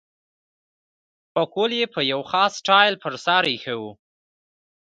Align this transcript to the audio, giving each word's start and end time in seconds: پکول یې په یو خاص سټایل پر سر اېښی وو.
پکول 1.33 1.71
یې 1.79 1.85
په 1.93 2.01
یو 2.11 2.21
خاص 2.29 2.51
سټایل 2.61 2.93
پر 3.03 3.13
سر 3.25 3.43
اېښی 3.51 3.75
وو. 3.81 3.91